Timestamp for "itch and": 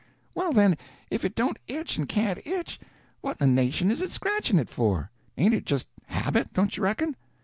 1.67-2.09